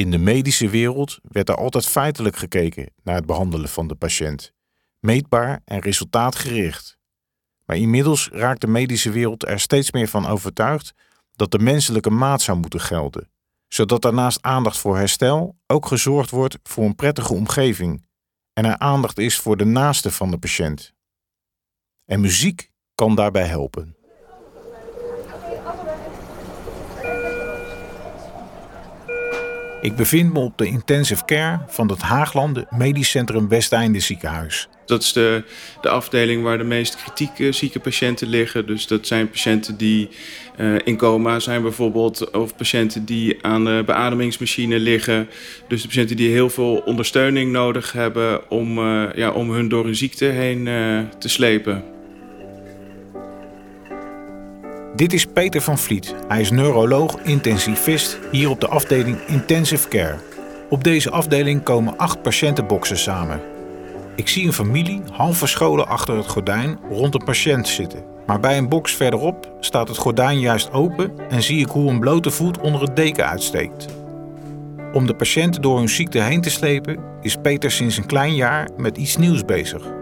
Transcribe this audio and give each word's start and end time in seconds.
In 0.00 0.10
de 0.10 0.18
medische 0.18 0.68
wereld 0.68 1.18
werd 1.22 1.48
er 1.48 1.54
altijd 1.54 1.86
feitelijk 1.86 2.36
gekeken 2.36 2.92
naar 3.02 3.14
het 3.14 3.26
behandelen 3.26 3.68
van 3.68 3.88
de 3.88 3.94
patiënt, 3.94 4.52
meetbaar 4.98 5.60
en 5.64 5.80
resultaatgericht. 5.80 6.98
Maar 7.64 7.76
inmiddels 7.76 8.28
raakt 8.32 8.60
de 8.60 8.66
medische 8.66 9.10
wereld 9.10 9.46
er 9.46 9.60
steeds 9.60 9.92
meer 9.92 10.08
van 10.08 10.26
overtuigd 10.26 10.94
dat 11.32 11.50
de 11.50 11.58
menselijke 11.58 12.10
maat 12.10 12.42
zou 12.42 12.58
moeten 12.58 12.80
gelden, 12.80 13.30
zodat 13.68 14.04
er 14.04 14.14
naast 14.14 14.42
aandacht 14.42 14.78
voor 14.78 14.96
herstel 14.96 15.56
ook 15.66 15.86
gezorgd 15.86 16.30
wordt 16.30 16.58
voor 16.62 16.84
een 16.84 16.94
prettige 16.94 17.34
omgeving 17.34 18.06
en 18.52 18.64
er 18.64 18.78
aandacht 18.78 19.18
is 19.18 19.38
voor 19.38 19.56
de 19.56 19.64
naaste 19.64 20.10
van 20.10 20.30
de 20.30 20.38
patiënt. 20.38 20.92
En 22.04 22.20
muziek 22.20 22.70
kan 22.94 23.14
daarbij 23.14 23.46
helpen. 23.46 23.99
Ik 29.80 29.96
bevind 29.96 30.32
me 30.32 30.38
op 30.38 30.58
de 30.58 30.66
intensive 30.66 31.24
care 31.24 31.58
van 31.66 31.88
het 31.88 32.00
Haaglanden 32.00 32.66
Medisch 32.70 33.10
Centrum 33.10 33.48
Westeinde 33.48 34.00
ziekenhuis. 34.00 34.68
Dat 34.86 35.02
is 35.02 35.12
de, 35.12 35.44
de 35.80 35.88
afdeling 35.88 36.42
waar 36.42 36.58
de 36.58 36.64
meest 36.64 36.96
kritieke 36.96 37.52
zieke 37.52 37.80
patiënten 37.80 38.28
liggen. 38.28 38.66
Dus 38.66 38.86
dat 38.86 39.06
zijn 39.06 39.30
patiënten 39.30 39.76
die 39.76 40.08
uh, 40.58 40.74
in 40.84 40.96
coma 40.96 41.38
zijn 41.38 41.62
bijvoorbeeld. 41.62 42.30
Of 42.30 42.56
patiënten 42.56 43.04
die 43.04 43.44
aan 43.44 43.64
de 43.64 43.82
beademingsmachine 43.86 44.78
liggen. 44.78 45.28
Dus 45.68 45.82
de 45.82 45.88
patiënten 45.88 46.16
die 46.16 46.30
heel 46.30 46.50
veel 46.50 46.76
ondersteuning 46.76 47.52
nodig 47.52 47.92
hebben 47.92 48.50
om, 48.50 48.78
uh, 48.78 49.12
ja, 49.14 49.30
om 49.30 49.50
hun 49.50 49.68
door 49.68 49.84
hun 49.84 49.96
ziekte 49.96 50.24
heen 50.24 50.66
uh, 50.66 51.00
te 51.18 51.28
slepen. 51.28 51.84
Dit 55.00 55.12
is 55.12 55.26
Peter 55.26 55.60
van 55.60 55.78
Vliet. 55.78 56.14
Hij 56.28 56.40
is 56.40 56.50
neuroloog, 56.50 57.18
intensivist 57.22 58.18
hier 58.30 58.50
op 58.50 58.60
de 58.60 58.68
afdeling 58.68 59.18
Intensive 59.26 59.88
Care. 59.88 60.16
Op 60.68 60.84
deze 60.84 61.10
afdeling 61.10 61.62
komen 61.62 61.98
acht 61.98 62.22
patiëntenboxen 62.22 62.98
samen. 62.98 63.40
Ik 64.16 64.28
zie 64.28 64.46
een 64.46 64.52
familie 64.52 65.02
half 65.12 65.38
verscholen 65.38 65.86
achter 65.86 66.16
het 66.16 66.26
gordijn 66.28 66.78
rond 66.90 67.14
een 67.14 67.24
patiënt 67.24 67.68
zitten. 67.68 68.04
Maar 68.26 68.40
bij 68.40 68.58
een 68.58 68.68
box 68.68 68.94
verderop 68.94 69.52
staat 69.60 69.88
het 69.88 69.96
gordijn 69.96 70.38
juist 70.38 70.72
open 70.72 71.12
en 71.28 71.42
zie 71.42 71.60
ik 71.60 71.68
hoe 71.68 71.90
een 71.90 72.00
blote 72.00 72.30
voet 72.30 72.58
onder 72.58 72.80
het 72.80 72.96
deken 72.96 73.28
uitsteekt. 73.28 73.86
Om 74.92 75.06
de 75.06 75.14
patiënten 75.14 75.62
door 75.62 75.78
hun 75.78 75.88
ziekte 75.88 76.18
heen 76.18 76.40
te 76.40 76.50
slepen 76.50 76.98
is 77.20 77.36
Peter 77.42 77.70
sinds 77.70 77.96
een 77.96 78.06
klein 78.06 78.34
jaar 78.34 78.68
met 78.76 78.96
iets 78.96 79.16
nieuws 79.16 79.44
bezig. 79.44 79.99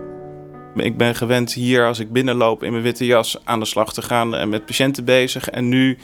Ik 0.80 0.96
ben 0.96 1.14
gewend 1.14 1.52
hier 1.52 1.86
als 1.86 1.98
ik 1.98 2.12
binnenloop 2.12 2.62
in 2.62 2.70
mijn 2.70 2.82
witte 2.82 3.06
jas 3.06 3.36
aan 3.44 3.60
de 3.60 3.66
slag 3.66 3.92
te 3.92 4.02
gaan 4.02 4.34
en 4.34 4.48
met 4.48 4.66
patiënten 4.66 5.04
bezig. 5.04 5.50
En 5.50 5.68
nu 5.68 5.98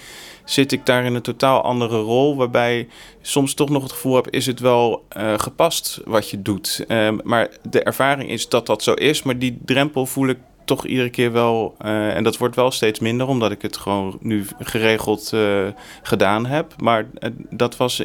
zit 0.45 0.73
ik 0.73 0.87
daar 0.87 1.05
in 1.05 1.15
een 1.15 1.23
totaal 1.23 1.63
andere 1.63 1.99
rol. 1.99 2.37
Waarbij 2.37 2.89
soms 3.21 3.55
toch 3.55 3.69
nog 3.69 3.83
het 3.83 3.93
gevoel 3.93 4.15
heb, 4.15 4.31
is 4.31 4.47
het 4.47 4.61
wel 4.61 5.07
uh, 5.17 5.39
gepast 5.39 6.01
wat 6.05 6.31
je 6.31 6.43
doet. 6.43 6.85
Uh, 6.89 7.09
maar 7.23 7.49
de 7.63 7.83
ervaring 7.83 8.31
is 8.31 8.49
dat 8.49 8.67
dat 8.67 8.83
zo 8.83 8.93
is. 8.93 9.23
Maar 9.23 9.39
die 9.39 9.59
drempel 9.65 10.07
voel 10.07 10.29
ik 10.29 10.39
toch 10.65 10.87
iedere 10.87 11.11
keer 11.11 11.33
wel. 11.33 11.75
Uh, 11.85 12.17
en 12.17 12.25
dat 12.25 12.37
wordt 12.37 12.57
wel 12.57 12.71
steeds 12.71 12.99
minder, 13.01 13.27
omdat 13.27 13.51
ik 13.51 13.63
het 13.63 13.77
gewoon 13.77 14.19
nu 14.21 14.47
geregeld 14.59 15.31
uh, 15.35 15.67
gedaan 16.03 16.47
heb. 16.47 16.75
Maar 16.79 17.07
uh, 17.19 17.31
dat 17.51 17.77
was, 17.77 18.03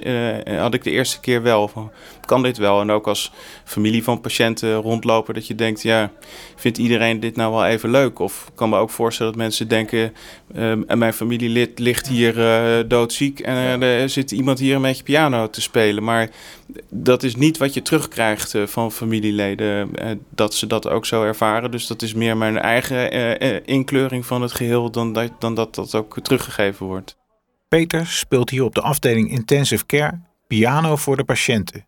had 0.57 0.73
ik 0.73 0.83
de 0.83 0.91
eerste 0.91 1.19
keer 1.19 1.41
wel. 1.41 1.67
Van, 1.67 1.91
kan 2.25 2.43
dit 2.43 2.57
wel? 2.57 2.81
En 2.81 2.91
ook 2.91 3.07
als 3.07 3.31
familie 3.63 4.03
van 4.03 4.21
patiënten 4.21 4.75
rondlopen, 4.75 5.33
dat 5.33 5.47
je 5.47 5.55
denkt: 5.55 5.81
ja, 5.81 6.11
vindt 6.55 6.77
iedereen 6.77 7.19
dit 7.19 7.35
nou 7.35 7.53
wel 7.53 7.66
even 7.66 7.89
leuk? 7.89 8.19
Of 8.19 8.45
ik 8.47 8.55
kan 8.55 8.69
me 8.69 8.77
ook 8.77 8.89
voorstellen 8.89 9.31
dat 9.31 9.41
mensen 9.41 9.67
denken: 9.67 10.13
en 10.88 10.97
mijn 10.97 11.13
familielid 11.13 11.79
ligt 11.79 12.07
hier 12.07 12.33
doodziek 12.88 13.39
en 13.39 13.81
er 13.81 14.09
zit 14.09 14.31
iemand 14.31 14.59
hier 14.59 14.75
een 14.75 14.81
beetje 14.81 15.03
piano 15.03 15.49
te 15.49 15.61
spelen. 15.61 16.03
Maar 16.03 16.29
dat 16.89 17.23
is 17.23 17.36
niet 17.36 17.58
wat 17.58 17.73
je 17.73 17.81
terugkrijgt 17.81 18.56
van 18.66 18.92
familieleden, 18.92 19.92
dat 20.30 20.53
ze 20.53 20.67
dat 20.67 20.88
ook 20.88 21.06
zo 21.06 21.23
ervaren. 21.23 21.72
Dus 21.72 21.88
dat 21.88 22.02
is 22.02 22.14
meer 22.14 22.38
mijn 22.38 22.58
eigen 22.58 23.16
uh, 23.44 23.59
inkleuring 23.66 24.25
van 24.25 24.41
het 24.41 24.52
geheel 24.52 24.91
dan 24.91 25.13
dat, 25.13 25.31
dan 25.40 25.56
dat 25.56 25.75
dat 25.75 25.96
ook 25.96 26.19
teruggegeven 26.22 26.85
wordt. 26.85 27.18
Peter 27.68 28.08
speelt 28.08 28.50
hier 28.50 28.63
op 28.63 28.75
de 28.75 28.81
afdeling 28.81 29.31
Intensive 29.31 29.85
Care 29.85 30.19
piano 30.47 30.96
voor 30.96 31.18
de 31.18 31.24
patiënten. 31.24 31.85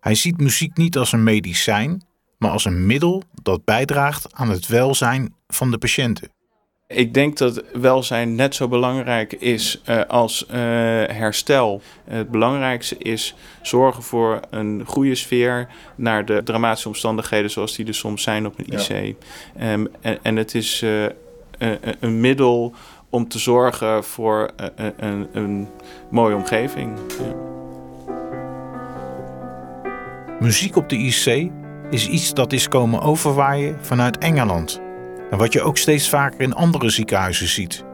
Hij 0.00 0.14
ziet 0.14 0.38
muziek 0.38 0.76
niet 0.76 0.96
als 0.96 1.12
een 1.12 1.22
medicijn, 1.22 2.02
maar 2.38 2.50
als 2.50 2.64
een 2.64 2.86
middel 2.86 3.22
dat 3.42 3.64
bijdraagt 3.64 4.34
aan 4.34 4.50
het 4.50 4.66
welzijn 4.66 5.34
van 5.46 5.70
de 5.70 5.78
patiënten. 5.78 6.32
Ik 6.86 7.14
denk 7.14 7.36
dat 7.38 7.62
welzijn 7.72 8.34
net 8.34 8.54
zo 8.54 8.68
belangrijk 8.68 9.32
is 9.32 9.82
uh, 9.88 10.00
als 10.08 10.46
uh, 10.50 10.56
herstel. 11.06 11.82
Het 12.04 12.30
belangrijkste 12.30 12.98
is 12.98 13.34
zorgen 13.62 14.02
voor 14.02 14.40
een 14.50 14.82
goede 14.86 15.14
sfeer 15.14 15.68
naar 15.94 16.24
de 16.24 16.42
dramatische 16.42 16.88
omstandigheden 16.88 17.50
zoals 17.50 17.76
die 17.76 17.86
er 17.86 17.94
soms 17.94 18.22
zijn 18.22 18.46
op 18.46 18.58
een 18.58 18.66
IC. 18.66 19.16
Ja. 19.58 19.72
Um, 19.72 19.88
en, 20.00 20.18
en, 20.22 20.36
het 20.36 20.54
is 20.54 20.82
uh, 20.82 21.04
een 22.00 22.20
middel 22.20 22.74
om 23.10 23.28
te 23.28 23.38
zorgen 23.38 24.04
voor 24.04 24.50
een, 24.96 25.28
een, 25.32 25.68
mooie 26.10 26.34
omgeving. 26.34 26.98
Ja. 27.08 27.34
Muziek 30.40 30.76
op 30.76 30.88
de 30.88 30.96
IC 30.96 31.50
is 31.90 32.08
iets 32.08 32.34
dat 32.34 32.52
is 32.52 32.68
komen 32.68 33.00
overwaaien 33.00 33.78
vanuit 33.80 34.18
Engeland 34.18 34.83
en 35.34 35.40
wat 35.40 35.52
je 35.52 35.62
ook 35.62 35.76
steeds 35.76 36.08
vaker 36.08 36.40
in 36.40 36.54
andere 36.54 36.90
ziekenhuizen 36.90 37.48
ziet. 37.48 37.84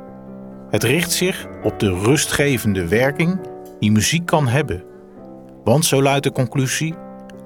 Het 0.70 0.82
richt 0.82 1.12
zich 1.12 1.46
op 1.62 1.78
de 1.78 1.98
rustgevende 1.98 2.88
werking 2.88 3.40
die 3.78 3.92
muziek 3.92 4.26
kan 4.26 4.48
hebben. 4.48 4.84
Want 5.64 5.84
zo 5.84 6.02
luidt 6.02 6.24
de 6.24 6.32
conclusie: 6.32 6.94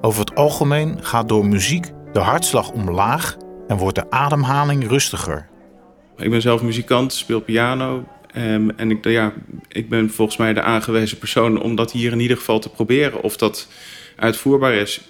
over 0.01 0.19
het 0.19 0.35
algemeen 0.35 1.03
gaat 1.03 1.29
door 1.29 1.45
muziek 1.45 1.91
de 2.13 2.19
hartslag 2.19 2.71
omlaag 2.71 3.37
en 3.67 3.77
wordt 3.77 3.95
de 3.95 4.11
ademhaling 4.11 4.87
rustiger. 4.87 5.49
Ik 6.17 6.29
ben 6.29 6.41
zelf 6.41 6.61
muzikant, 6.61 7.13
speel 7.13 7.41
piano. 7.41 8.03
Um, 8.37 8.69
en 8.69 8.91
ik, 8.91 9.05
ja, 9.05 9.33
ik 9.67 9.89
ben 9.89 10.09
volgens 10.09 10.37
mij 10.37 10.53
de 10.53 10.61
aangewezen 10.61 11.17
persoon 11.17 11.61
om 11.61 11.75
dat 11.75 11.91
hier 11.91 12.11
in 12.11 12.19
ieder 12.19 12.37
geval 12.37 12.59
te 12.59 12.69
proberen. 12.69 13.21
Of 13.21 13.37
dat 13.37 13.67
uitvoerbaar 14.15 14.73
is. 14.73 15.01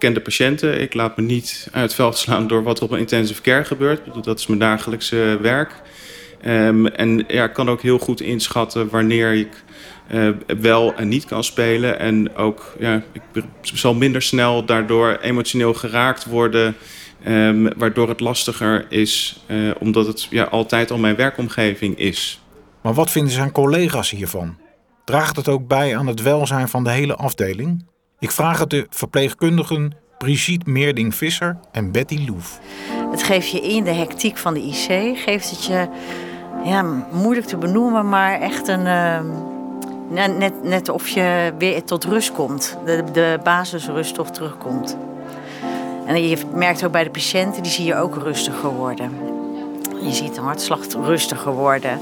Ken 0.00 0.14
de 0.14 0.20
patiënten. 0.20 0.80
Ik 0.80 0.94
laat 0.94 1.16
me 1.16 1.22
niet 1.22 1.68
uit 1.72 1.82
het 1.82 1.94
veld 1.94 2.16
slaan 2.16 2.46
door 2.46 2.62
wat 2.62 2.78
er 2.78 2.84
op 2.84 2.90
een 2.90 2.98
intensive 2.98 3.42
care 3.42 3.64
gebeurt. 3.64 4.24
Dat 4.24 4.38
is 4.38 4.46
mijn 4.46 4.60
dagelijkse 4.60 5.38
werk. 5.40 5.72
Um, 6.46 6.86
en 6.86 7.24
ja, 7.28 7.44
ik 7.44 7.52
kan 7.52 7.68
ook 7.68 7.82
heel 7.82 7.98
goed 7.98 8.20
inschatten 8.20 8.88
wanneer 8.88 9.32
ik 9.32 9.62
uh, 10.10 10.30
wel 10.60 10.94
en 10.94 11.08
niet 11.08 11.24
kan 11.24 11.44
spelen. 11.44 11.98
En 11.98 12.36
ook, 12.36 12.74
ja, 12.78 13.02
ik 13.12 13.44
zal 13.62 13.94
minder 13.94 14.22
snel 14.22 14.64
daardoor 14.64 15.18
emotioneel 15.22 15.74
geraakt 15.74 16.24
worden. 16.24 16.76
Um, 17.26 17.78
waardoor 17.78 18.08
het 18.08 18.20
lastiger 18.20 18.86
is, 18.88 19.44
uh, 19.46 19.70
omdat 19.78 20.06
het 20.06 20.26
ja, 20.30 20.44
altijd 20.44 20.90
al 20.90 20.98
mijn 20.98 21.16
werkomgeving 21.16 21.98
is. 21.98 22.40
Maar 22.82 22.94
wat 22.94 23.10
vinden 23.10 23.32
zijn 23.32 23.52
collega's 23.52 24.10
hiervan? 24.10 24.56
Draagt 25.04 25.36
het 25.36 25.48
ook 25.48 25.68
bij 25.68 25.96
aan 25.96 26.06
het 26.06 26.22
welzijn 26.22 26.68
van 26.68 26.84
de 26.84 26.90
hele 26.90 27.14
afdeling? 27.14 27.84
Ik 28.20 28.30
vraag 28.30 28.58
het 28.58 28.70
de 28.70 28.86
verpleegkundigen 28.90 29.92
Brigitte 30.18 30.70
Meerding-Visser 30.70 31.58
en 31.72 31.92
Betty 31.92 32.24
Loef. 32.26 32.58
Het 33.10 33.22
geeft 33.22 33.50
je 33.50 33.60
in 33.60 33.84
de 33.84 33.92
hectiek 33.92 34.36
van 34.36 34.54
de 34.54 34.60
IC, 34.60 35.18
geeft 35.18 35.50
het 35.50 35.64
je, 35.64 35.88
ja, 36.64 36.82
moeilijk 37.12 37.46
te 37.46 37.56
benoemen, 37.56 38.08
maar 38.08 38.40
echt 38.40 38.68
een, 38.68 38.86
uh, 38.86 39.20
net, 40.38 40.62
net 40.62 40.88
of 40.88 41.08
je 41.08 41.52
weer 41.58 41.84
tot 41.84 42.04
rust 42.04 42.32
komt. 42.32 42.78
De, 42.84 43.04
de 43.12 43.38
basisrust 43.44 44.14
toch 44.14 44.30
terugkomt. 44.30 44.96
En 46.06 46.28
je 46.28 46.38
merkt 46.54 46.84
ook 46.84 46.92
bij 46.92 47.04
de 47.04 47.10
patiënten, 47.10 47.62
die 47.62 47.72
zie 47.72 47.84
je 47.84 47.96
ook 47.96 48.16
rustiger 48.16 48.70
worden. 48.70 49.12
Je 50.02 50.12
ziet 50.12 50.34
de 50.34 50.40
hartslag 50.40 50.80
rustiger 51.04 51.52
worden. 51.52 52.00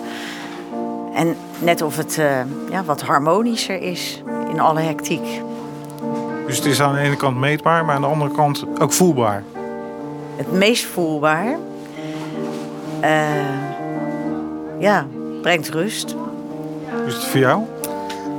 En 1.15 1.37
net 1.59 1.83
of 1.83 1.97
het 1.97 2.17
uh, 2.19 2.41
ja, 2.71 2.85
wat 2.85 3.03
harmonischer 3.03 3.83
is 3.83 4.23
in 4.51 4.61
alle 4.61 4.81
hectiek. 4.81 5.41
Dus 6.49 6.57
het 6.57 6.67
is 6.67 6.81
aan 6.81 6.95
de 6.95 7.01
ene 7.01 7.17
kant 7.17 7.37
meetbaar, 7.37 7.85
maar 7.85 7.95
aan 7.95 8.01
de 8.01 8.07
andere 8.07 8.31
kant 8.31 8.65
ook 8.81 8.93
voelbaar. 8.93 9.43
Het 10.37 10.53
meest 10.53 10.85
voelbaar, 10.85 11.47
uh, 13.03 13.21
ja, 14.79 15.07
brengt 15.43 15.69
rust. 15.69 16.17
Is 17.07 17.15
het 17.15 17.25
voor 17.25 17.41
jou? 17.41 17.63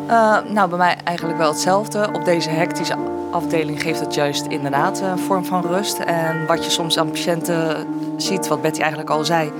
Uh, 0.08 0.38
nou, 0.54 0.70
bij 0.70 0.78
mij 0.78 0.98
eigenlijk 1.04 1.38
wel 1.38 1.50
hetzelfde. 1.50 2.10
Op 2.14 2.26
deze 2.26 2.50
hectische 2.50 2.96
afdeling 3.32 3.82
geeft 3.82 4.00
het 4.00 4.14
juist 4.14 4.46
inderdaad 4.46 5.00
een 5.02 5.20
vorm 5.20 5.46
van 5.46 5.62
rust. 5.62 6.00
En 6.00 6.46
wat 6.48 6.66
je 6.66 6.72
soms 6.72 6.98
aan 7.00 7.10
patiënten 7.10 7.88
ziet, 8.18 8.48
wat 8.48 8.62
Betty 8.62 8.80
eigenlijk 8.80 9.10
al 9.10 9.26
zei, 9.26 9.52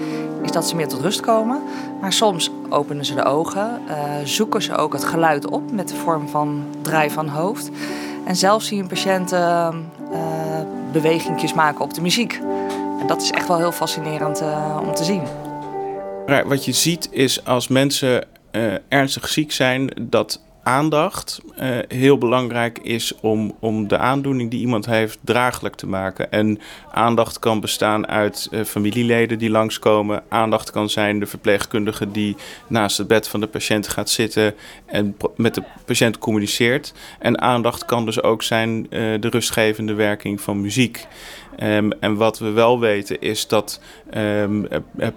is 0.42 0.52
dat 0.52 0.68
ze 0.68 0.76
meer 0.76 0.88
tot 0.88 1.02
rust 1.02 1.20
komen. 1.20 1.62
Maar 2.02 2.14
soms 2.14 2.52
openen 2.70 3.06
ze 3.06 3.16
de 3.16 3.24
ogen, 3.24 3.82
uh, 3.88 3.94
zoeken 4.24 4.62
ze 4.62 4.76
ook 4.76 4.94
het 4.94 5.04
geluid 5.04 5.50
op 5.50 5.72
met 5.72 5.88
de 5.88 5.96
vorm 5.96 6.28
van 6.28 6.64
draai 6.82 7.10
van 7.10 7.28
hoofd. 7.28 7.70
En 8.30 8.36
zelfs 8.36 8.68
zien 8.68 8.88
patiënten 8.88 9.40
uh, 10.12 10.60
bewegingjes 10.92 11.54
maken 11.54 11.82
op 11.82 11.94
de 11.94 12.02
muziek. 12.02 12.34
En 13.00 13.08
dat 13.08 13.22
is 13.22 13.32
echt 13.32 13.48
wel 13.48 13.58
heel 13.58 13.72
fascinerend 13.72 14.42
uh, 14.42 14.80
om 14.82 14.94
te 14.94 15.04
zien. 15.04 15.22
Wat 16.46 16.66
je 16.66 16.72
ziet 16.72 17.08
is 17.12 17.46
als 17.46 17.68
mensen 17.68 18.26
uh, 18.52 18.74
ernstig 18.88 19.28
ziek 19.28 19.52
zijn, 19.52 19.92
dat 20.02 20.42
aandacht 20.70 21.42
uh, 21.60 21.78
heel 21.88 22.18
belangrijk 22.18 22.80
is 22.80 23.14
om, 23.22 23.56
om 23.60 23.88
de 23.88 23.98
aandoening 23.98 24.52
die 24.52 24.60
iemand 24.60 24.86
heeft 24.86 25.20
draaglijk 25.22 25.76
te 25.76 25.88
maken. 25.88 26.32
En 26.32 26.60
aandacht 26.92 27.40
kan 27.40 27.60
bestaan 27.60 28.08
uit 28.08 28.48
uh, 28.52 28.64
familieleden 28.64 29.38
die 29.38 29.50
langskomen. 29.50 30.24
Aandacht 30.28 30.72
kan 30.72 30.90
zijn 30.90 31.20
de 31.20 31.26
verpleegkundige 31.26 32.12
die 32.12 32.36
naast 32.68 32.98
het 32.98 33.08
bed 33.08 33.28
van 33.28 33.40
de 33.40 33.48
patiënt 33.48 33.88
gaat 33.88 34.10
zitten 34.10 34.54
en 34.86 35.18
met 35.36 35.56
de 35.56 35.64
patiënt 35.86 36.18
communiceert. 36.18 36.94
En 37.20 37.42
aandacht 37.42 37.86
kan 37.86 38.06
dus 38.06 38.24
ook 38.24 38.44
zijn 38.44 38.78
uh, 38.90 38.90
de 39.20 39.30
rustgevende 39.30 39.94
werking 39.94 40.42
van 40.42 40.62
muziek. 40.62 41.08
Um, 41.64 41.92
en 42.00 42.16
wat 42.16 42.40
we 42.40 42.50
wel 42.50 42.80
weten 42.80 43.22
is 43.22 43.48
dat 43.48 43.82
um, 44.14 44.68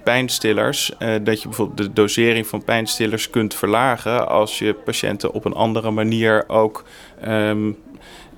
pijnstillers, 0.04 0.92
dat 1.22 1.42
je 1.42 1.48
bijvoorbeeld 1.48 1.78
de 1.78 1.92
dosering 1.92 2.46
van 2.46 2.64
pijnstillers 2.64 3.30
kunt 3.30 3.54
verlagen 3.54 4.28
als 4.28 4.58
je 4.58 4.74
patiënten 4.74 5.32
op 5.32 5.41
een 5.44 5.54
andere 5.54 5.90
manier 5.90 6.44
ook 6.46 6.84
um, 7.28 7.76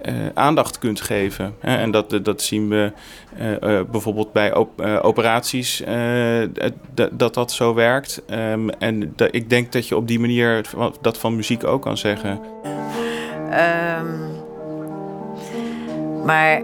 uh, 0.08 0.14
aandacht 0.34 0.78
kunt 0.78 1.00
geven. 1.00 1.54
En 1.60 1.90
dat, 1.90 2.18
dat 2.22 2.42
zien 2.42 2.68
we 2.68 2.92
uh, 3.38 3.50
uh, 3.50 3.80
bijvoorbeeld 3.90 4.32
bij 4.32 4.54
op, 4.54 4.80
operaties, 4.80 5.82
dat 7.12 7.34
dat 7.34 7.52
zo 7.52 7.74
werkt. 7.74 8.22
Um, 8.30 8.70
en 8.70 9.14
ik 9.30 9.50
denk 9.50 9.72
dat 9.72 9.88
je 9.88 9.96
op 9.96 10.08
die 10.08 10.20
manier 10.20 10.64
dat 11.00 11.18
van 11.18 11.36
muziek 11.36 11.64
ook 11.64 11.82
kan 11.82 11.96
zeggen. 11.96 12.40
Um, 14.00 14.42
maar 16.24 16.62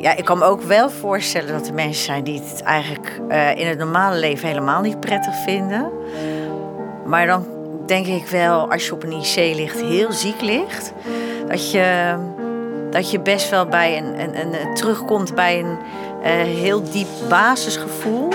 ja, 0.00 0.16
ik 0.16 0.24
kan 0.24 0.38
me 0.38 0.44
ook 0.44 0.62
wel 0.62 0.90
voorstellen 0.90 1.52
dat 1.52 1.68
er 1.68 1.74
mensen 1.74 2.04
zijn 2.04 2.24
die 2.24 2.40
het 2.40 2.62
eigenlijk 2.62 3.20
in 3.56 3.66
het 3.66 3.78
normale 3.78 4.18
leven 4.18 4.48
helemaal 4.48 4.80
niet 4.80 5.00
prettig 5.00 5.34
vinden. 5.34 5.90
Maar 7.06 7.26
dan 7.26 7.46
denk 7.86 8.06
ik 8.06 8.26
wel, 8.26 8.70
als 8.70 8.86
je 8.86 8.92
op 8.92 9.02
een 9.02 9.12
IC 9.12 9.56
ligt, 9.56 9.80
heel 9.80 10.12
ziek 10.12 10.40
ligt, 10.40 10.92
dat 11.48 11.70
je, 11.70 12.14
dat 12.90 13.10
je 13.10 13.20
best 13.20 13.50
wel 13.50 13.66
bij 13.66 13.98
een, 13.98 14.20
een, 14.20 14.36
een 14.36 14.74
terugkomt 14.74 15.34
bij 15.34 15.58
een 15.58 15.76
uh, 16.20 16.28
heel 16.60 16.82
diep 16.90 17.08
basisgevoel, 17.28 18.28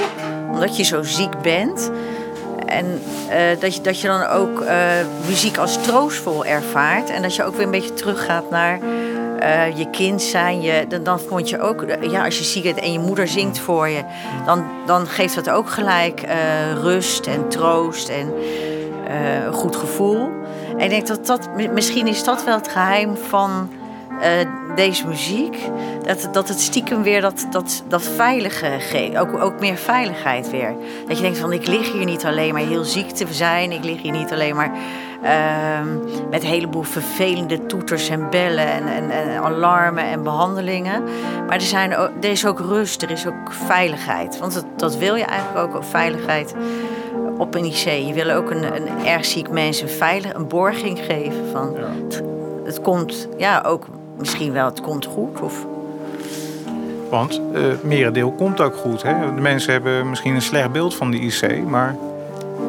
omdat 0.51 0.77
je 0.77 0.83
zo 0.83 1.03
ziek 1.03 1.41
bent. 1.41 1.91
En 2.65 3.01
dat, 3.59 3.75
je, 3.75 3.81
dat 3.81 4.01
je 4.01 4.07
dan 4.07 4.25
ook 4.25 4.63
muziek 5.27 5.57
als 5.57 5.81
troostvol 5.81 6.45
ervaart. 6.45 7.09
En 7.09 7.21
dat 7.21 7.35
je 7.35 7.43
ook 7.43 7.55
weer 7.55 7.65
een 7.65 7.71
beetje 7.71 7.93
teruggaat 7.93 8.49
naar 8.49 8.79
je 9.75 9.89
kind 9.91 10.21
zijn. 10.21 10.61
Je, 10.61 10.85
dan, 10.87 11.03
dan 11.03 11.19
vond 11.19 11.49
je 11.49 11.59
ook, 11.59 11.85
ja, 12.01 12.25
als 12.25 12.37
je 12.37 12.43
ziek 12.43 12.63
bent 12.63 12.79
en 12.79 12.91
je 12.91 12.99
moeder 12.99 13.27
zingt 13.27 13.59
voor 13.59 13.87
je, 13.87 14.03
dan, 14.45 14.65
dan 14.85 15.07
geeft 15.07 15.35
dat 15.35 15.49
ook 15.49 15.69
gelijk 15.69 16.23
rust 16.81 17.27
en 17.27 17.49
troost 17.49 18.09
en 18.09 18.33
uh, 19.09 19.53
goed 19.53 19.75
gevoel. 19.75 20.29
En 20.77 20.83
ik 20.83 20.89
denk 20.89 21.07
dat 21.07 21.25
dat, 21.25 21.49
misschien 21.73 22.07
is 22.07 22.23
dat 22.23 22.43
wel 22.43 22.55
het 22.55 22.67
geheim 22.67 23.17
van 23.17 23.69
deze 24.75 25.07
muziek. 25.07 25.57
Dat, 26.03 26.29
dat 26.31 26.47
het 26.47 26.59
stiekem 26.59 27.03
weer 27.03 27.21
dat, 27.21 27.47
dat, 27.51 27.83
dat 27.87 28.03
veilige 28.03 28.75
geeft. 28.79 29.17
Ook, 29.17 29.41
ook 29.41 29.59
meer 29.59 29.75
veiligheid 29.75 30.49
weer. 30.49 30.75
Dat 31.07 31.17
je 31.17 31.23
denkt 31.23 31.37
van 31.37 31.53
ik 31.53 31.67
lig 31.67 31.91
hier 31.91 32.05
niet 32.05 32.25
alleen 32.25 32.53
maar 32.53 32.65
heel 32.65 32.83
ziek 32.83 33.09
te 33.09 33.25
zijn. 33.29 33.71
Ik 33.71 33.83
lig 33.83 34.01
hier 34.01 34.11
niet 34.11 34.31
alleen 34.31 34.55
maar 34.55 34.71
met 36.29 36.43
een 36.43 36.49
heleboel 36.49 36.83
vervelende 36.83 37.65
toeters 37.65 38.09
en 38.09 38.29
bellen 38.29 38.67
en, 38.67 38.87
en, 38.87 39.09
en, 39.09 39.43
alarmen 39.43 40.03
en 40.03 40.23
behandelingen. 40.23 41.03
Maar 41.47 41.55
er, 41.55 41.61
zijn 41.61 41.97
ook, 41.97 42.09
er 42.21 42.29
is 42.29 42.45
ook 42.45 42.59
rust, 42.59 43.01
er 43.01 43.11
is 43.11 43.27
ook 43.27 43.51
veiligheid. 43.51 44.39
Want 44.39 44.53
dat, 44.53 44.65
dat 44.75 44.97
wil 44.97 45.15
je 45.15 45.23
eigenlijk 45.23 45.75
ook, 45.75 45.83
veiligheid 45.83 46.55
op 47.37 47.55
een 47.55 47.65
IC. 47.65 48.07
Je 48.07 48.11
wil 48.13 48.29
ook 48.29 48.49
een, 48.49 48.75
een 48.75 49.05
erg 49.05 49.25
ziek 49.25 49.49
mens 49.49 49.81
een, 49.81 49.89
veilig, 49.89 50.33
een 50.33 50.47
borging 50.47 50.99
geven. 50.99 51.47
Van, 51.51 51.73
ja. 51.75 52.03
het, 52.03 52.23
het, 52.63 52.81
komt, 52.81 53.27
ja, 53.37 53.63
ook 53.65 53.85
misschien 54.17 54.53
wel, 54.53 54.65
het 54.65 54.81
komt 54.81 55.05
goed. 55.05 55.41
Of... 55.41 55.65
Want 57.09 57.41
uh, 57.53 57.63
merendeel 57.83 58.31
komt 58.31 58.61
ook 58.61 58.75
goed. 58.75 59.03
Hè? 59.03 59.35
De 59.35 59.41
mensen 59.41 59.71
hebben 59.71 60.09
misschien 60.09 60.35
een 60.35 60.41
slecht 60.41 60.71
beeld 60.71 60.95
van 60.95 61.11
de 61.11 61.17
IC, 61.17 61.63
maar 61.67 61.95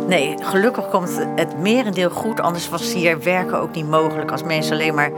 Nee, 0.09 0.35
gelukkig 0.41 0.89
komt 0.89 1.21
het 1.37 1.59
merendeel 1.59 2.11
goed. 2.11 2.41
Anders 2.41 2.69
was 2.69 2.93
hier 2.93 3.23
werken 3.23 3.61
ook 3.61 3.75
niet 3.75 3.89
mogelijk. 3.89 4.31
Als 4.31 4.43
mensen 4.43 4.73
alleen 4.73 4.95
maar 4.95 5.11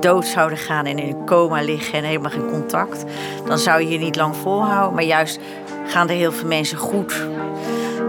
dood 0.00 0.26
zouden 0.26 0.58
gaan 0.58 0.84
en 0.84 0.98
in 0.98 1.08
een 1.08 1.24
coma 1.24 1.60
liggen 1.62 1.98
en 1.98 2.04
helemaal 2.04 2.30
geen 2.30 2.50
contact. 2.50 3.04
Dan 3.46 3.58
zou 3.58 3.80
je 3.80 3.86
hier 3.86 3.98
niet 3.98 4.16
lang 4.16 4.36
volhouden. 4.36 4.94
Maar 4.94 5.04
juist 5.04 5.40
gaan 5.86 6.08
er 6.08 6.14
heel 6.14 6.32
veel 6.32 6.48
mensen 6.48 6.78
goed. 6.78 7.26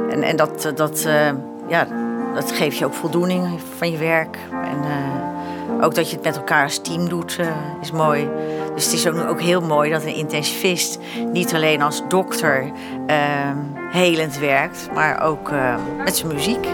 En, 0.10 0.24
en 0.24 0.36
dat, 0.36 0.72
dat, 0.76 1.04
uh, 1.08 1.30
ja, 1.68 1.88
dat 2.34 2.52
geeft 2.52 2.78
je 2.78 2.86
ook 2.86 2.94
voldoening 2.94 3.60
van 3.78 3.92
je 3.92 3.98
werk. 3.98 4.38
En 4.52 4.78
uh, 4.78 5.86
ook 5.86 5.96
dat 5.96 6.10
je 6.10 6.16
het 6.16 6.26
met 6.26 6.36
elkaar 6.36 6.64
als 6.64 6.80
team 6.82 7.10
doet, 7.10 7.40
is 7.82 7.92
mooi. 7.92 8.30
Dus 8.76 8.86
het 8.86 8.94
is 8.94 9.08
ook, 9.08 9.30
ook 9.30 9.42
heel 9.42 9.62
mooi 9.62 9.92
dat 9.92 10.04
een 10.04 10.16
intensivist 10.16 11.00
niet 11.32 11.54
alleen 11.54 11.82
als 11.82 12.04
dokter 12.08 12.72
uh, 13.08 13.50
helend 13.90 14.38
werkt, 14.38 14.90
maar 14.94 15.24
ook 15.24 15.50
uh, 15.52 15.76
met 16.04 16.18
zijn 16.18 16.34
muziek. 16.34 16.68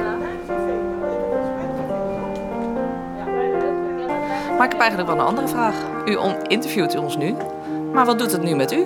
Maar 4.57 4.65
ik 4.65 4.71
heb 4.71 4.81
eigenlijk 4.81 5.09
wel 5.09 5.19
een 5.19 5.25
andere 5.25 5.47
vraag. 5.47 5.75
U 6.05 6.17
interviewt 6.47 6.97
ons 6.97 7.17
nu, 7.17 7.35
maar 7.93 8.05
wat 8.05 8.19
doet 8.19 8.31
het 8.31 8.43
nu 8.43 8.55
met 8.55 8.71
u? 8.71 8.85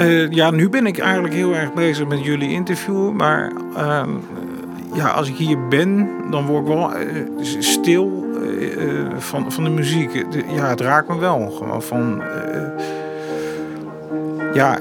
Uh, 0.00 0.30
ja, 0.30 0.50
nu 0.50 0.68
ben 0.68 0.86
ik 0.86 0.98
eigenlijk 0.98 1.34
heel 1.34 1.54
erg 1.54 1.72
bezig 1.72 2.06
met 2.06 2.24
jullie 2.24 2.50
interview. 2.50 3.12
Maar 3.12 3.52
uh, 3.76 4.02
ja, 4.94 5.08
als 5.08 5.28
ik 5.28 5.36
hier 5.36 5.68
ben, 5.68 6.08
dan 6.30 6.46
word 6.46 6.62
ik 6.62 6.74
wel 6.74 6.90
uh, 6.96 7.44
stil 7.58 8.24
van, 9.18 9.52
van 9.52 9.64
de 9.64 9.70
muziek. 9.70 10.26
Ja, 10.54 10.68
het 10.68 10.80
raakt 10.80 11.08
me 11.08 11.18
wel. 11.18 11.50
Gewoon 11.50 11.82
van. 11.82 12.22
ja, 14.52 14.78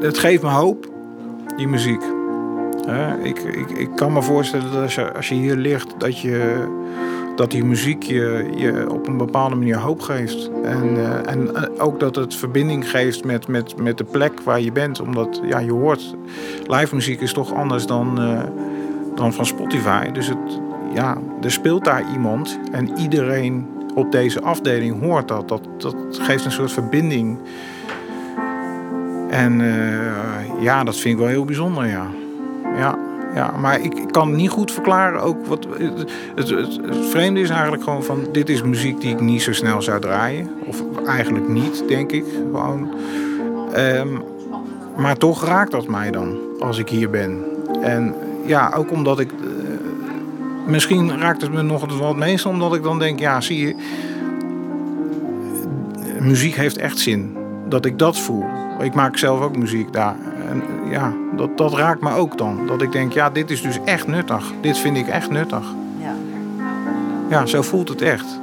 het 0.00 0.18
geeft 0.18 0.42
me 0.42 0.48
hoop, 0.48 0.88
die 1.56 1.68
muziek. 1.68 2.02
ik, 3.22 3.38
ik, 3.38 3.70
ik 3.70 3.88
kan 3.96 4.12
me 4.12 4.22
voorstellen 4.22 4.72
dat 4.72 4.82
als 4.82 4.94
je, 4.94 5.12
als 5.12 5.28
je 5.28 5.34
hier 5.34 5.56
ligt, 5.56 5.94
dat, 5.98 6.20
je, 6.20 6.66
dat 7.36 7.50
die 7.50 7.64
muziek 7.64 8.02
je, 8.02 8.50
je 8.56 8.90
op 8.90 9.06
een 9.06 9.16
bepaalde 9.16 9.54
manier 9.54 9.78
hoop 9.78 10.00
geeft. 10.00 10.50
En, 10.62 10.96
uh, 10.96 11.30
en 11.30 11.50
uh, 11.54 11.62
ook 11.78 12.00
dat 12.00 12.16
het 12.16 12.34
verbinding 12.34 12.90
geeft 12.90 13.24
met, 13.24 13.48
met, 13.48 13.82
met 13.82 13.98
de 13.98 14.04
plek 14.04 14.40
waar 14.40 14.60
je 14.60 14.72
bent. 14.72 15.00
Omdat 15.00 15.40
ja, 15.44 15.58
je 15.58 15.72
hoort, 15.72 16.14
live 16.66 16.94
muziek 16.94 17.20
is 17.20 17.32
toch 17.32 17.54
anders 17.54 17.86
dan, 17.86 18.20
uh, 18.20 18.42
dan 19.14 19.32
van 19.32 19.46
Spotify. 19.46 20.10
Dus 20.10 20.28
het, 20.28 20.60
ja, 20.94 21.18
er 21.42 21.50
speelt 21.50 21.84
daar 21.84 22.04
iemand 22.12 22.58
en 22.72 22.98
iedereen 22.98 23.66
op 23.94 24.12
deze 24.12 24.42
afdeling 24.42 25.00
hoort 25.00 25.28
dat. 25.28 25.48
Dat, 25.48 25.62
dat 25.78 25.94
geeft 26.10 26.44
een 26.44 26.52
soort 26.52 26.72
verbinding. 26.72 27.38
En 29.30 29.60
uh, 29.60 30.60
ja, 30.60 30.84
dat 30.84 30.96
vind 30.96 31.14
ik 31.14 31.20
wel 31.20 31.28
heel 31.28 31.44
bijzonder, 31.44 31.86
ja. 31.86 32.06
Ja, 32.76 32.98
ja 33.34 33.54
maar 33.60 33.80
ik, 33.80 33.92
kan 34.10 34.36
niet 34.36 34.50
goed 34.50 34.72
verklaren 34.72 35.20
ook 35.20 35.46
wat... 35.46 35.66
Het, 35.78 36.10
het, 36.34 36.48
het, 36.48 37.06
vreemde 37.10 37.40
is 37.40 37.50
eigenlijk 37.50 37.82
gewoon 37.82 38.04
van... 38.04 38.26
Dit 38.32 38.48
is 38.48 38.62
muziek 38.62 39.00
die 39.00 39.10
ik 39.10 39.20
niet 39.20 39.42
zo 39.42 39.52
snel 39.52 39.82
zou 39.82 40.00
draaien. 40.00 40.50
Of 40.66 40.82
eigenlijk 41.06 41.48
niet, 41.48 41.84
denk 41.88 42.12
ik. 42.12 42.24
Gewoon. 42.52 42.88
Um, 43.76 44.22
maar 44.96 45.16
toch 45.16 45.44
raakt 45.44 45.70
dat 45.70 45.88
mij 45.88 46.10
dan, 46.10 46.38
als 46.58 46.78
ik 46.78 46.88
hier 46.88 47.10
ben. 47.10 47.44
En 47.80 48.14
ja, 48.46 48.72
ook 48.76 48.90
omdat 48.90 49.20
ik... 49.20 49.30
Uh, 49.32 49.48
misschien 50.66 51.18
raakt 51.18 51.42
het 51.42 51.52
me 51.52 51.62
nog 51.62 51.98
wat 51.98 52.16
meest 52.16 52.46
omdat 52.46 52.74
ik 52.74 52.82
dan 52.82 52.98
denk... 52.98 53.20
Ja, 53.20 53.40
zie 53.40 53.66
je... 53.66 53.74
Muziek 56.20 56.54
heeft 56.54 56.76
echt 56.76 56.98
zin. 56.98 57.36
Dat 57.68 57.84
ik 57.84 57.98
dat 57.98 58.18
voel. 58.18 58.44
Ik 58.78 58.94
maak 58.94 59.16
zelf 59.16 59.40
ook 59.40 59.56
muziek 59.56 59.92
daar. 59.92 60.16
En 60.48 60.62
ja, 60.90 61.12
dat, 61.36 61.56
dat 61.58 61.74
raakt 61.74 62.00
me 62.00 62.12
ook 62.12 62.38
dan. 62.38 62.66
Dat 62.66 62.82
ik 62.82 62.92
denk, 62.92 63.12
ja, 63.12 63.30
dit 63.30 63.50
is 63.50 63.62
dus 63.62 63.78
echt 63.84 64.06
nuttig. 64.06 64.52
Dit 64.60 64.78
vind 64.78 64.96
ik 64.96 65.08
echt 65.08 65.30
nuttig. 65.30 65.64
Ja, 66.00 66.14
ja 67.30 67.46
zo 67.46 67.62
voelt 67.62 67.88
het 67.88 68.02
echt. 68.02 68.40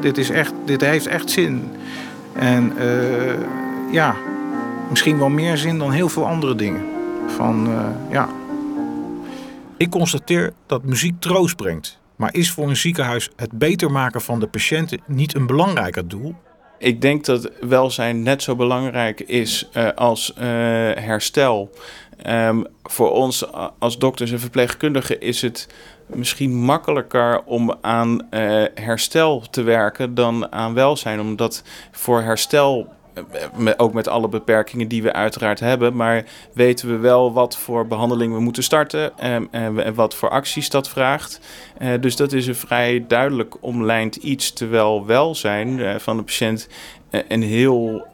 Dit, 0.00 0.18
is 0.18 0.30
echt. 0.30 0.52
dit 0.64 0.80
heeft 0.80 1.06
echt 1.06 1.30
zin. 1.30 1.70
En 2.32 2.72
uh, 2.78 3.92
ja, 3.92 4.14
misschien 4.90 5.18
wel 5.18 5.28
meer 5.28 5.56
zin 5.56 5.78
dan 5.78 5.90
heel 5.90 6.08
veel 6.08 6.26
andere 6.26 6.54
dingen. 6.54 6.82
Van, 7.26 7.68
uh, 7.68 7.80
ja. 8.10 8.28
Ik 9.76 9.90
constateer 9.90 10.52
dat 10.66 10.84
muziek 10.84 11.20
troost 11.20 11.56
brengt. 11.56 11.98
Maar 12.16 12.34
is 12.34 12.50
voor 12.50 12.68
een 12.68 12.76
ziekenhuis 12.76 13.30
het 13.36 13.52
beter 13.52 13.90
maken 13.90 14.20
van 14.20 14.40
de 14.40 14.46
patiënten 14.46 15.00
niet 15.06 15.34
een 15.34 15.46
belangrijker 15.46 16.08
doel? 16.08 16.34
Ik 16.78 17.00
denk 17.00 17.24
dat 17.24 17.50
welzijn 17.60 18.22
net 18.22 18.42
zo 18.42 18.56
belangrijk 18.56 19.20
is 19.20 19.68
uh, 19.76 19.88
als 19.94 20.32
uh, 20.38 20.44
herstel. 20.94 21.70
Um, 22.26 22.66
voor 22.82 23.10
ons 23.10 23.44
als 23.78 23.98
dokters 23.98 24.30
en 24.30 24.40
verpleegkundigen 24.40 25.20
is 25.20 25.42
het 25.42 25.68
misschien 26.06 26.54
makkelijker 26.54 27.42
om 27.44 27.74
aan 27.80 28.26
uh, 28.30 28.64
herstel 28.74 29.42
te 29.50 29.62
werken 29.62 30.14
dan 30.14 30.52
aan 30.52 30.74
welzijn. 30.74 31.20
Omdat 31.20 31.62
voor 31.90 32.20
herstel 32.22 32.88
ook 33.76 33.92
met 33.92 34.08
alle 34.08 34.28
beperkingen 34.28 34.88
die 34.88 35.02
we 35.02 35.12
uiteraard 35.12 35.60
hebben. 35.60 35.96
Maar 35.96 36.24
weten 36.52 36.88
we 36.88 36.96
wel 36.96 37.32
wat 37.32 37.56
voor 37.56 37.86
behandeling 37.86 38.34
we 38.34 38.40
moeten 38.40 38.62
starten 38.62 39.18
en, 39.18 39.48
en 39.50 39.94
wat 39.94 40.14
voor 40.14 40.30
acties 40.30 40.70
dat 40.70 40.88
vraagt. 40.88 41.40
dus 42.00 42.16
dat 42.16 42.32
is 42.32 42.46
een 42.46 42.54
vrij 42.54 43.04
duidelijk 43.08 43.54
omlijnd 43.60 44.16
iets. 44.16 44.52
Terwijl 44.52 45.06
welzijn 45.06 46.00
van 46.00 46.16
de 46.16 46.22
patiënt 46.22 46.68
een 47.10 47.42
heel 47.42 48.06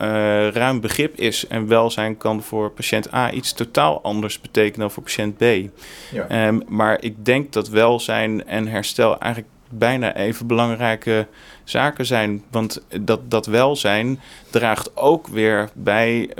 ruim 0.52 0.80
begrip 0.80 1.18
is. 1.18 1.46
En 1.46 1.68
welzijn 1.68 2.16
kan 2.16 2.42
voor 2.42 2.70
patiënt 2.70 3.14
A 3.14 3.30
iets 3.30 3.52
totaal 3.52 4.02
anders 4.02 4.40
betekenen 4.40 4.80
dan 4.80 4.90
voor 4.90 5.02
patiënt 5.02 5.36
B. 5.36 5.42
Ja. 5.42 6.28
Ehm, 6.28 6.60
maar 6.68 7.02
ik 7.02 7.24
denk 7.24 7.52
dat 7.52 7.68
welzijn 7.68 8.46
en 8.46 8.66
herstel 8.66 9.18
eigenlijk 9.18 9.52
bijna 9.70 10.16
even 10.16 10.46
belangrijke 10.46 11.26
zaken 11.64 12.06
zijn. 12.06 12.42
Want 12.50 12.82
dat, 13.00 13.30
dat 13.30 13.46
welzijn 13.46 14.20
draagt 14.50 14.96
ook 14.96 15.26
weer 15.26 15.70
bij, 15.74 16.30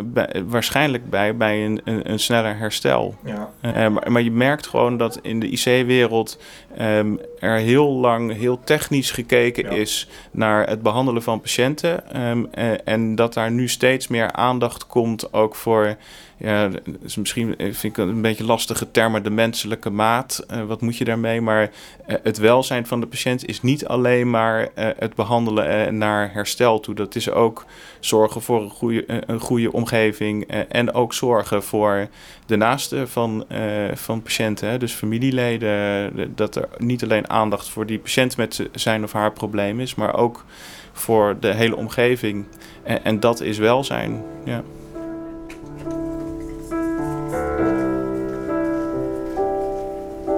waarschijnlijk 0.46 1.10
bij, 1.10 1.36
bij 1.36 1.64
een, 1.64 1.80
een, 1.84 2.10
een 2.10 2.18
sneller 2.18 2.56
herstel. 2.56 3.14
Ja. 3.24 3.50
Uh, 3.62 3.72
maar, 3.88 4.12
maar, 4.12 4.22
je 4.22 4.30
merkt 4.30 4.66
gewoon 4.66 4.96
dat 4.96 5.18
in 5.22 5.40
de 5.40 5.48
IC-wereld 5.48 6.38
um, 6.80 7.20
er 7.38 7.56
heel 7.56 7.88
lang 7.88 8.36
heel 8.36 8.60
technisch 8.64 9.10
gekeken 9.10 9.70
is 9.70 10.08
naar 10.30 10.68
het 10.68 10.82
behandelen 10.82 11.22
van 11.22 11.40
patiënten. 11.40 12.22
Um, 12.28 12.50
en 12.84 13.14
dat 13.14 13.34
daar 13.34 13.50
nu 13.50 13.68
steeds 13.68 14.08
meer 14.08 14.32
aandacht 14.32 14.86
komt 14.86 15.32
ook 15.32 15.54
voor 15.54 15.96
ja, 16.36 16.70
is 17.02 17.16
misschien 17.16 17.54
vind 17.58 17.84
ik 17.84 17.96
een 17.96 18.22
beetje 18.22 18.44
lastige 18.44 18.90
termen, 18.90 19.22
de 19.22 19.30
menselijke 19.30 19.90
maat. 19.90 20.46
Uh, 20.50 20.64
wat 20.64 20.80
moet 20.80 20.96
je 20.96 21.04
daarmee? 21.04 21.40
Maar 21.40 21.70
het 22.06 22.38
welzijn 22.38 22.86
van 22.86 23.00
de 23.00 23.06
patiënt 23.06 23.46
is 23.46 23.62
niet 23.62 23.86
alleen 23.86 24.30
maar 24.30 24.68
uh, 24.78 24.88
behandelen 25.14 25.98
naar 25.98 26.32
herstel 26.32 26.80
toe. 26.80 26.94
Dat 26.94 27.14
is 27.14 27.30
ook 27.30 27.64
zorgen 28.00 28.42
voor 28.42 28.62
een 28.62 28.70
goede, 28.70 29.04
een 29.26 29.40
goede 29.40 29.72
omgeving 29.72 30.46
en 30.68 30.92
ook 30.94 31.14
zorgen 31.14 31.62
voor 31.62 32.08
de 32.46 32.56
naasten 32.56 33.08
van, 33.08 33.44
van 33.94 34.22
patiënten. 34.22 34.78
Dus 34.80 34.92
familieleden, 34.92 36.32
dat 36.34 36.56
er 36.56 36.68
niet 36.78 37.02
alleen 37.02 37.30
aandacht 37.30 37.68
voor 37.68 37.86
die 37.86 37.98
patiënt 37.98 38.36
met 38.36 38.68
zijn 38.72 39.04
of 39.04 39.12
haar 39.12 39.32
probleem 39.32 39.80
is, 39.80 39.94
maar 39.94 40.16
ook 40.16 40.44
voor 40.92 41.36
de 41.40 41.54
hele 41.54 41.76
omgeving. 41.76 42.44
En, 42.82 43.04
en 43.04 43.20
dat 43.20 43.40
is 43.40 43.58
welzijn, 43.58 44.22
ja. 44.44 44.62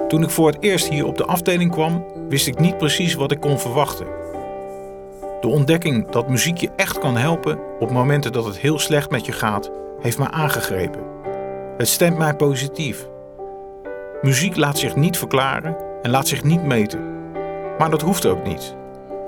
Toen 0.07 0.23
ik 0.23 0.29
voor 0.29 0.47
het 0.47 0.57
eerst 0.59 0.89
hier 0.89 1.05
op 1.05 1.17
de 1.17 1.25
afdeling 1.25 1.71
kwam, 1.71 2.05
wist 2.29 2.47
ik 2.47 2.59
niet 2.59 2.77
precies 2.77 3.13
wat 3.13 3.31
ik 3.31 3.39
kon 3.39 3.59
verwachten. 3.59 4.26
De 5.41 5.47
ontdekking 5.47 6.09
dat 6.09 6.29
muziek 6.29 6.57
je 6.57 6.69
echt 6.75 6.99
kan 6.99 7.17
helpen 7.17 7.59
op 7.79 7.91
momenten 7.91 8.31
dat 8.31 8.45
het 8.45 8.57
heel 8.57 8.79
slecht 8.79 9.11
met 9.11 9.25
je 9.25 9.31
gaat, 9.31 9.71
heeft 9.99 10.17
mij 10.17 10.27
aangegrepen. 10.27 11.01
Het 11.77 11.87
stemt 11.87 12.17
mij 12.17 12.35
positief. 12.35 13.07
Muziek 14.21 14.55
laat 14.55 14.77
zich 14.77 14.95
niet 14.95 15.17
verklaren 15.17 15.77
en 16.01 16.09
laat 16.09 16.27
zich 16.27 16.43
niet 16.43 16.63
meten. 16.63 16.99
Maar 17.77 17.89
dat 17.89 18.01
hoeft 18.01 18.25
ook 18.25 18.43
niet. 18.43 18.75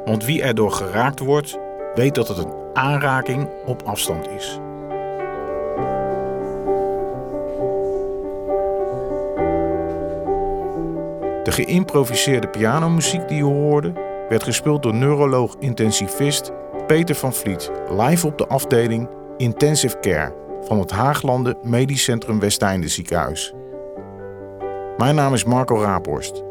Want 0.05 0.25
wie 0.25 0.41
erdoor 0.41 0.71
geraakt 0.71 1.19
wordt, 1.19 1.57
weet 1.95 2.15
dat 2.15 2.27
het 2.27 2.37
een 2.37 2.53
aanraking 2.73 3.49
op 3.65 3.81
afstand 3.85 4.29
is. 4.29 4.59
De 11.43 11.51
geïmproviseerde 11.51 12.47
pianomuziek 12.47 13.27
die 13.27 13.37
je 13.37 13.43
hoorde, 13.43 13.93
werd 14.29 14.43
gespeeld 14.43 14.83
door 14.83 14.93
neuroloog-intensivist 14.93 16.51
Peter 16.88 17.15
van 17.15 17.33
Vliet, 17.33 17.71
live 17.89 18.27
op 18.27 18.38
de 18.38 18.48
afdeling 18.48 19.09
Intensive 19.38 20.00
Care 20.00 20.33
van 20.62 20.79
het 20.79 20.91
Haaglanden 20.91 21.57
Medisch 21.63 22.03
Centrum 22.03 22.39
Westeinde 22.39 22.88
ziekenhuis. 22.88 23.53
Mijn 24.98 25.15
naam 25.15 25.33
is 25.33 25.43
Marco 25.43 25.81
Raaphorst. 25.81 26.43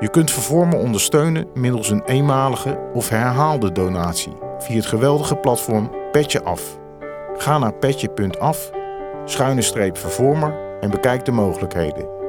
Je 0.00 0.08
kunt 0.10 0.30
Vervormen 0.30 0.78
ondersteunen 0.78 1.46
middels 1.54 1.90
een 1.90 2.04
eenmalige 2.04 2.78
of 2.92 3.08
herhaalde 3.08 3.72
donatie 3.72 4.32
via 4.58 4.76
het 4.76 4.86
geweldige 4.86 5.36
platform 5.36 5.90
Petje 6.12 6.42
Af. 6.42 6.78
Ga 7.36 7.58
naar 7.58 7.74
petje.af, 7.74 8.70
schuine 9.24 9.62
streep 9.62 9.98
Vervormer 9.98 10.78
en 10.80 10.90
bekijk 10.90 11.24
de 11.24 11.32
mogelijkheden. 11.32 12.21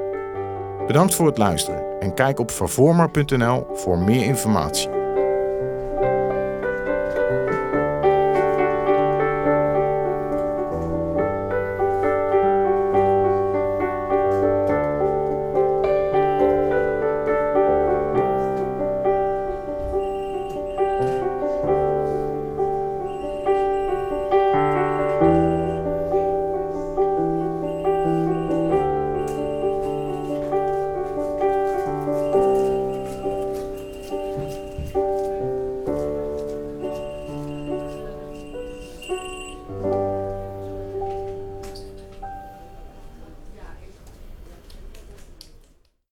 Bedankt 0.88 1.16
voor 1.16 1.26
het 1.26 1.38
luisteren 1.38 2.00
en 2.00 2.14
kijk 2.14 2.40
op 2.40 2.52
vervormer.nl 2.52 3.68
voor 3.74 3.98
meer 3.98 4.24
informatie. 4.24 5.03